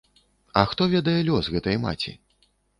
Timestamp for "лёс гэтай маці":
1.29-2.19